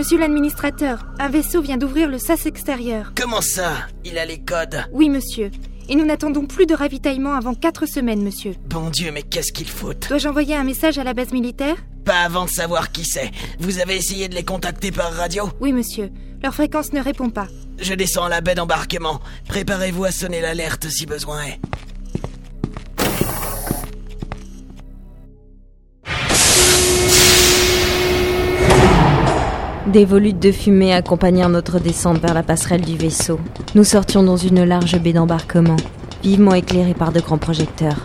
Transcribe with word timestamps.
Monsieur 0.00 0.16
l'administrateur, 0.18 1.04
un 1.18 1.28
vaisseau 1.28 1.60
vient 1.60 1.76
d'ouvrir 1.76 2.08
le 2.08 2.16
sas 2.16 2.46
extérieur. 2.46 3.12
Comment 3.14 3.42
ça? 3.42 3.86
Il 4.02 4.16
a 4.16 4.24
les 4.24 4.38
codes 4.38 4.82
Oui, 4.94 5.10
monsieur. 5.10 5.50
Et 5.90 5.94
nous 5.94 6.06
n'attendons 6.06 6.46
plus 6.46 6.64
de 6.64 6.72
ravitaillement 6.72 7.34
avant 7.34 7.52
quatre 7.52 7.84
semaines, 7.84 8.22
monsieur. 8.22 8.54
Bon 8.64 8.88
Dieu, 8.88 9.12
mais 9.12 9.20
qu'est-ce 9.20 9.52
qu'il 9.52 9.68
fout? 9.68 10.08
Dois-je 10.08 10.26
envoyer 10.26 10.56
un 10.56 10.64
message 10.64 10.96
à 10.96 11.04
la 11.04 11.12
base 11.12 11.32
militaire? 11.32 11.76
Pas 12.06 12.22
avant 12.22 12.46
de 12.46 12.50
savoir 12.50 12.92
qui 12.92 13.04
c'est. 13.04 13.30
Vous 13.58 13.78
avez 13.78 13.94
essayé 13.96 14.30
de 14.30 14.34
les 14.34 14.42
contacter 14.42 14.90
par 14.90 15.12
radio? 15.12 15.50
Oui, 15.60 15.74
monsieur. 15.74 16.08
Leur 16.42 16.54
fréquence 16.54 16.94
ne 16.94 17.02
répond 17.02 17.28
pas. 17.28 17.48
Je 17.78 17.92
descends 17.92 18.24
à 18.24 18.30
la 18.30 18.40
baie 18.40 18.54
d'embarquement. 18.54 19.20
Préparez-vous 19.48 20.06
à 20.06 20.12
sonner 20.12 20.40
l'alerte 20.40 20.88
si 20.88 21.04
besoin 21.04 21.42
est. 21.42 21.60
Des 29.92 30.04
volutes 30.04 30.38
de 30.38 30.52
fumée 30.52 30.94
accompagnèrent 30.94 31.48
notre 31.48 31.80
descente 31.80 32.20
vers 32.20 32.32
la 32.32 32.44
passerelle 32.44 32.82
du 32.82 32.96
vaisseau. 32.96 33.40
Nous 33.74 33.82
sortions 33.82 34.22
dans 34.22 34.36
une 34.36 34.62
large 34.62 34.96
baie 35.00 35.12
d'embarquement, 35.12 35.74
vivement 36.22 36.54
éclairée 36.54 36.94
par 36.94 37.10
de 37.10 37.18
grands 37.18 37.38
projecteurs. 37.38 38.04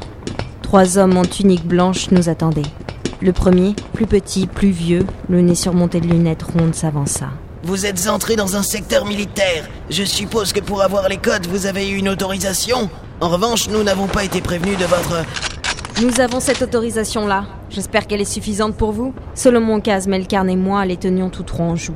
Trois 0.63 0.97
hommes 0.97 1.15
en 1.15 1.21
tunique 1.21 1.67
blanche 1.67 2.09
nous 2.09 2.27
attendaient. 2.27 2.63
Le 3.21 3.31
premier, 3.33 3.75
plus 3.93 4.07
petit, 4.07 4.47
plus 4.47 4.71
vieux, 4.71 5.05
le 5.29 5.41
nez 5.41 5.53
surmonté 5.53 6.01
de 6.01 6.07
lunettes 6.07 6.41
rondes, 6.41 6.73
s'avança. 6.73 7.27
Vous 7.61 7.85
êtes 7.85 8.07
entré 8.07 8.35
dans 8.35 8.55
un 8.55 8.63
secteur 8.63 9.05
militaire. 9.05 9.69
Je 9.91 10.03
suppose 10.03 10.53
que 10.53 10.61
pour 10.61 10.81
avoir 10.81 11.07
les 11.07 11.17
codes, 11.17 11.45
vous 11.45 11.67
avez 11.67 11.87
eu 11.87 11.97
une 11.97 12.09
autorisation. 12.09 12.89
En 13.21 13.29
revanche, 13.29 13.69
nous 13.69 13.83
n'avons 13.83 14.07
pas 14.07 14.23
été 14.23 14.41
prévenus 14.41 14.79
de 14.79 14.85
votre... 14.85 15.23
Nous 16.01 16.19
avons 16.19 16.39
cette 16.39 16.63
autorisation-là. 16.63 17.45
J'espère 17.75 18.07
qu'elle 18.07 18.21
est 18.21 18.23
suffisante 18.23 18.77
pour 18.77 18.93
vous. 18.93 19.13
Solomon 19.33 19.81
Kaz, 19.81 20.07
Melkarn 20.07 20.49
et 20.49 20.55
moi 20.55 20.85
les 20.85 20.95
tenions 20.95 21.29
tous 21.29 21.43
trois 21.43 21.65
en 21.65 21.75
joue. 21.75 21.93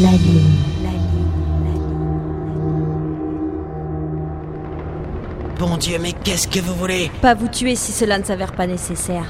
La 0.00 0.10
ligne. 0.10 0.50
Bon 5.58 5.76
Dieu, 5.76 5.98
mais 6.00 6.12
qu'est-ce 6.12 6.48
que 6.48 6.58
vous 6.60 6.74
voulez? 6.74 7.10
Pas 7.22 7.34
vous 7.34 7.48
tuer 7.48 7.76
si 7.76 7.92
cela 7.92 8.18
ne 8.18 8.24
s'avère 8.24 8.52
pas 8.52 8.66
nécessaire. 8.66 9.24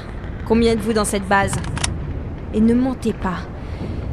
Combien 0.47 0.71
êtes-vous 0.73 0.93
dans 0.93 1.05
cette 1.05 1.27
base? 1.27 1.51
Et 2.53 2.61
ne 2.61 2.73
mentez 2.73 3.13
pas. 3.13 3.37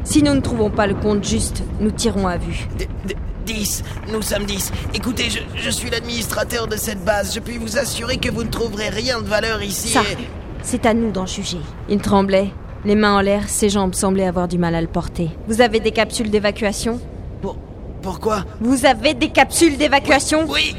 Si 0.05 0.23
nous 0.23 0.35
ne 0.35 0.41
trouvons 0.41 0.71
pas 0.71 0.87
le 0.87 0.95
compte 0.95 1.25
juste, 1.27 1.63
nous 1.81 1.91
tirons 1.91 2.27
à 2.27 2.37
vue. 2.37 2.69
D- 2.77 2.89
d- 3.07 3.17
10. 3.47 3.83
Nous 4.13 4.23
sommes 4.23 4.45
10. 4.45 4.73
Écoutez, 4.95 5.31
je, 5.31 5.39
je 5.57 5.71
suis 5.71 5.91
l'administrateur 5.91 6.67
de 6.69 6.77
cette 6.77 7.05
base. 7.05 7.35
Je 7.35 7.41
puis 7.41 7.57
vous 7.59 7.79
assurer 7.79 8.19
que 8.19 8.31
vous 8.31 8.45
ne 8.45 8.51
trouverez 8.51 8.89
rien 8.91 9.21
de 9.21 9.27
valeur 9.27 9.63
ici. 9.63 9.89
Ça, 9.89 10.03
et- 10.03 10.17
c'est 10.63 10.87
à 10.87 10.95
nous 10.95 11.11
d'en 11.11 11.27
juger. 11.27 11.59
Il 11.89 11.99
tremblait, 12.01 12.51
les 12.85 12.95
mains 12.95 13.17
en 13.17 13.21
l'air, 13.21 13.49
ses 13.49 13.69
jambes 13.69 13.95
semblaient 13.95 14.27
avoir 14.27 14.49
du 14.49 14.59
mal 14.59 14.75
à 14.75 14.81
le 14.81 14.87
porter. 14.89 15.31
Vous 15.49 15.61
avez 15.61 15.81
des 15.81 15.93
capsules 15.93 16.31
d'évacuation? 16.31 17.01
Pour- 17.41 17.57
Pourquoi? 18.03 18.45
Vous 18.61 18.87
avez 18.87 19.15
des 19.15 19.29
capsules 19.31 19.77
d'évacuation? 19.77 20.47
Oui 20.49 20.75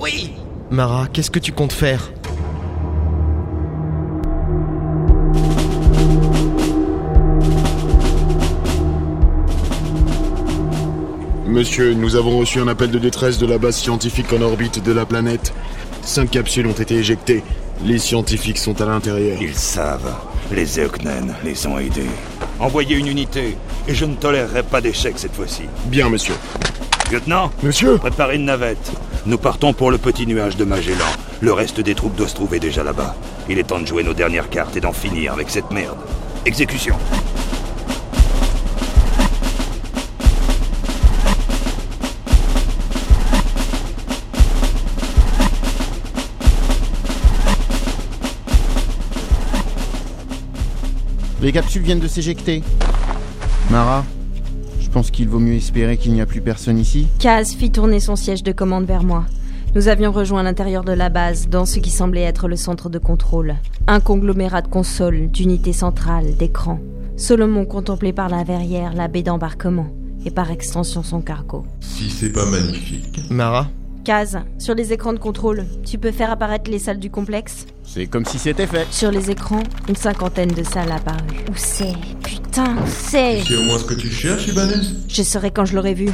Oui 0.00 0.32
Mara, 0.70 1.06
qu'est-ce 1.12 1.30
que 1.30 1.38
tu 1.38 1.52
comptes 1.52 1.72
faire? 1.72 2.10
Monsieur, 11.46 11.94
nous 11.94 12.16
avons 12.16 12.38
reçu 12.38 12.60
un 12.60 12.68
appel 12.68 12.90
de 12.90 12.98
détresse 12.98 13.38
de 13.38 13.46
la 13.46 13.58
base 13.58 13.76
scientifique 13.76 14.32
en 14.32 14.42
orbite 14.42 14.82
de 14.84 14.92
la 14.92 15.06
planète. 15.06 15.52
Cinq 16.02 16.30
capsules 16.30 16.66
ont 16.66 16.72
été 16.72 16.94
éjectées. 16.96 17.42
Les 17.84 17.98
scientifiques 17.98 18.58
sont 18.58 18.80
à 18.80 18.86
l'intérieur. 18.86 19.38
Ils 19.40 19.54
savent. 19.54 20.14
Les 20.52 20.78
Eoknen 20.78 21.34
les 21.44 21.66
ont 21.66 21.78
aidés. 21.78 22.06
Envoyez 22.60 22.96
une 22.96 23.08
unité, 23.08 23.56
et 23.88 23.94
je 23.94 24.04
ne 24.04 24.14
tolérerai 24.14 24.62
pas 24.62 24.80
d'échec 24.80 25.14
cette 25.16 25.34
fois-ci. 25.34 25.62
Bien, 25.86 26.08
monsieur. 26.08 26.34
Lieutenant, 27.10 27.50
Monsieur 27.62 27.98
préparez 27.98 28.36
une 28.36 28.46
navette. 28.46 28.92
Nous 29.26 29.38
partons 29.38 29.72
pour 29.72 29.90
le 29.90 29.98
petit 29.98 30.26
nuage 30.26 30.56
de 30.56 30.64
Magellan. 30.64 31.04
Le 31.40 31.52
reste 31.52 31.80
des 31.80 31.94
troupes 31.94 32.14
doit 32.16 32.28
se 32.28 32.34
trouver 32.34 32.60
déjà 32.60 32.84
là-bas. 32.84 33.14
Il 33.48 33.58
est 33.58 33.64
temps 33.64 33.80
de 33.80 33.86
jouer 33.86 34.02
nos 34.02 34.14
dernières 34.14 34.48
cartes 34.48 34.76
et 34.76 34.80
d'en 34.80 34.92
finir 34.92 35.32
avec 35.32 35.50
cette 35.50 35.70
merde. 35.70 35.98
Exécution. 36.44 36.96
Les 51.42 51.52
capsules 51.52 51.82
viennent 51.82 52.00
de 52.00 52.08
s'éjecter. 52.08 52.62
Mara, 53.70 54.04
je 54.80 54.88
pense 54.88 55.10
qu'il 55.10 55.28
vaut 55.28 55.38
mieux 55.38 55.54
espérer 55.54 55.98
qu'il 55.98 56.14
n'y 56.14 56.22
a 56.22 56.26
plus 56.26 56.40
personne 56.40 56.78
ici. 56.78 57.08
Kaz 57.18 57.54
fit 57.54 57.70
tourner 57.70 58.00
son 58.00 58.16
siège 58.16 58.42
de 58.42 58.52
commande 58.52 58.86
vers 58.86 59.02
moi. 59.02 59.26
Nous 59.74 59.88
avions 59.88 60.12
rejoint 60.12 60.42
l'intérieur 60.42 60.82
de 60.82 60.92
la 60.92 61.10
base, 61.10 61.48
dans 61.48 61.66
ce 61.66 61.78
qui 61.78 61.90
semblait 61.90 62.22
être 62.22 62.48
le 62.48 62.56
centre 62.56 62.88
de 62.88 62.98
contrôle. 62.98 63.56
Un 63.86 64.00
conglomérat 64.00 64.62
de 64.62 64.68
consoles, 64.68 65.28
d'unités 65.30 65.74
centrales, 65.74 66.36
d'écrans. 66.38 66.80
Solomon 67.18 67.66
contemplait 67.66 68.14
par 68.14 68.30
la 68.30 68.42
verrière 68.42 68.94
la 68.94 69.08
baie 69.08 69.22
d'embarquement, 69.22 69.88
et 70.24 70.30
par 70.30 70.50
extension 70.50 71.02
son 71.02 71.20
cargo. 71.20 71.66
Si 71.80 72.08
c'est 72.08 72.32
pas 72.32 72.46
magnifique. 72.46 73.20
Mara 73.28 73.68
Kaz, 74.04 74.38
sur 74.58 74.74
les 74.74 74.94
écrans 74.94 75.12
de 75.12 75.18
contrôle, 75.18 75.66
tu 75.84 75.98
peux 75.98 76.12
faire 76.12 76.30
apparaître 76.30 76.70
les 76.70 76.78
salles 76.78 77.00
du 77.00 77.10
complexe? 77.10 77.66
C'est 77.86 78.06
comme 78.06 78.24
si 78.26 78.38
c'était 78.38 78.66
fait. 78.66 78.86
Sur 78.90 79.10
les 79.10 79.30
écrans, 79.30 79.62
une 79.88 79.96
cinquantaine 79.96 80.50
de 80.50 80.62
salles 80.62 80.92
apparues. 80.92 81.44
Où 81.48 81.54
c'est 81.56 81.94
Putain, 82.22 82.74
où 82.76 82.86
c'est 82.86 83.42
C'est 83.46 83.56
au 83.56 83.62
moins 83.64 83.78
ce 83.78 83.84
que 83.84 83.94
tu 83.94 84.10
cherches, 84.10 84.48
Ibanez? 84.48 84.74
Je 85.08 85.22
saurai 85.22 85.50
quand 85.50 85.64
je 85.64 85.74
l'aurai 85.74 85.94
vu. 85.94 86.10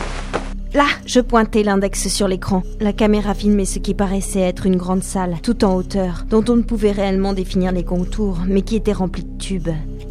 Là, 0.74 0.86
je 1.04 1.20
pointais 1.20 1.62
l'index 1.62 2.08
sur 2.08 2.28
l'écran. 2.28 2.62
La 2.80 2.92
caméra 2.92 3.34
filmait 3.34 3.64
ce 3.66 3.78
qui 3.78 3.92
paraissait 3.94 4.40
être 4.40 4.64
une 4.64 4.76
grande 4.76 5.02
salle, 5.02 5.36
tout 5.42 5.64
en 5.64 5.74
hauteur, 5.74 6.24
dont 6.30 6.44
on 6.48 6.56
ne 6.56 6.62
pouvait 6.62 6.92
réellement 6.92 7.34
définir 7.34 7.72
les 7.72 7.84
contours, 7.84 8.38
mais 8.46 8.62
qui 8.62 8.76
était 8.76 8.92
remplie 8.92 9.24
de 9.24 9.38
tubes. 9.38 9.68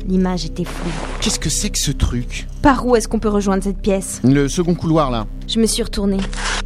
L'image 0.07 0.45
était 0.45 0.65
floue. 0.65 0.91
Qu'est-ce 1.21 1.39
que 1.39 1.49
c'est 1.49 1.69
que 1.69 1.79
ce 1.79 1.91
truc? 1.91 2.47
Par 2.61 2.85
où 2.85 2.95
est-ce 2.95 3.07
qu'on 3.07 3.19
peut 3.19 3.29
rejoindre 3.29 3.63
cette 3.63 3.81
pièce? 3.81 4.19
Le 4.23 4.47
second 4.47 4.75
couloir 4.75 5.09
là. 5.09 5.25
Je 5.47 5.59
me 5.59 5.65
suis 5.65 5.81
retournée. 5.83 6.17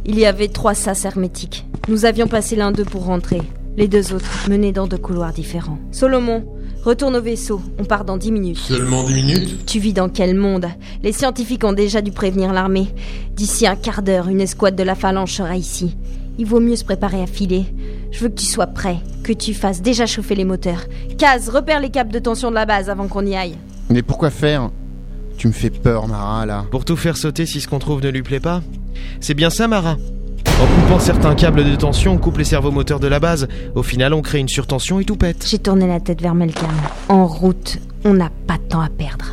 Il 0.04 0.18
y 0.18 0.26
avait 0.26 0.48
trois 0.48 0.74
sas 0.74 1.04
hermétiques. 1.04 1.64
Nous 1.88 2.04
avions 2.04 2.26
passé 2.26 2.56
l'un 2.56 2.72
d'eux 2.72 2.84
pour 2.84 3.04
rentrer. 3.04 3.40
Les 3.76 3.88
deux 3.88 4.14
autres 4.14 4.48
menaient 4.48 4.72
dans 4.72 4.86
deux 4.86 4.96
couloirs 4.96 5.32
différents. 5.32 5.78
Solomon, 5.92 6.44
retourne 6.82 7.16
au 7.16 7.20
vaisseau. 7.20 7.60
On 7.78 7.84
part 7.84 8.06
dans 8.06 8.16
dix 8.16 8.32
minutes. 8.32 8.56
Seulement 8.56 9.04
10 9.04 9.14
minutes 9.14 9.66
Tu 9.66 9.78
vis 9.80 9.92
dans 9.92 10.08
quel 10.08 10.34
monde? 10.34 10.66
Les 11.02 11.12
scientifiques 11.12 11.64
ont 11.64 11.74
déjà 11.74 12.00
dû 12.00 12.10
prévenir 12.10 12.54
l'armée. 12.54 12.88
D'ici 13.34 13.66
un 13.66 13.76
quart 13.76 14.00
d'heure, 14.02 14.28
une 14.28 14.40
escouade 14.40 14.76
de 14.76 14.82
la 14.82 14.94
phalange 14.94 15.32
sera 15.34 15.56
ici. 15.56 15.94
Il 16.38 16.46
vaut 16.46 16.60
mieux 16.60 16.76
se 16.76 16.84
préparer 16.84 17.22
à 17.22 17.26
filer. 17.26 17.66
Je 18.12 18.20
veux 18.20 18.28
que 18.30 18.40
tu 18.40 18.46
sois 18.46 18.66
prêt, 18.66 18.96
que 19.22 19.32
tu 19.32 19.52
fasses 19.52 19.82
déjà 19.82 20.06
chauffer 20.06 20.34
les 20.34 20.44
moteurs. 20.44 20.84
Kaz, 21.18 21.50
repère 21.50 21.80
les 21.80 21.90
câbles 21.90 22.12
de 22.12 22.18
tension 22.18 22.48
de 22.48 22.54
la 22.54 22.64
base 22.64 22.88
avant 22.88 23.08
qu'on 23.08 23.26
y 23.26 23.36
aille. 23.36 23.56
Mais 23.90 24.02
pourquoi 24.02 24.30
faire? 24.30 24.70
Tu 25.36 25.48
me 25.48 25.52
fais 25.52 25.68
peur, 25.70 26.08
Mara, 26.08 26.46
là. 26.46 26.64
Pour 26.70 26.86
tout 26.86 26.96
faire 26.96 27.18
sauter 27.18 27.44
si 27.44 27.60
ce 27.60 27.68
qu'on 27.68 27.78
trouve 27.78 28.02
ne 28.02 28.08
lui 28.08 28.22
plaît 28.22 28.40
pas 28.40 28.62
C'est 29.20 29.34
bien 29.34 29.50
ça, 29.50 29.68
Mara 29.68 29.96
En 30.58 30.66
coupant 30.66 30.98
certains 30.98 31.34
câbles 31.34 31.64
de 31.64 31.76
tension, 31.76 32.14
on 32.14 32.18
coupe 32.18 32.38
les 32.38 32.44
servomoteurs 32.44 32.98
de 32.98 33.06
la 33.06 33.20
base. 33.20 33.46
Au 33.74 33.82
final, 33.82 34.14
on 34.14 34.22
crée 34.22 34.38
une 34.38 34.48
surtension 34.48 34.98
et 34.98 35.04
tout 35.04 35.16
pète. 35.16 35.46
J'ai 35.46 35.58
tourné 35.58 35.86
la 35.86 36.00
tête 36.00 36.22
vers 36.22 36.34
Melkarn. 36.34 36.74
En 37.10 37.26
route, 37.26 37.78
on 38.04 38.14
n'a 38.14 38.30
pas 38.46 38.56
de 38.56 38.62
temps 38.62 38.80
à 38.80 38.88
perdre. 38.88 39.26